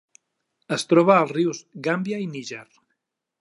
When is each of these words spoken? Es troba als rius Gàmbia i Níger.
Es 0.77 0.85
troba 0.93 1.17
als 1.17 1.33
rius 1.35 1.59
Gàmbia 1.89 2.23
i 2.25 2.27
Níger. 2.33 2.65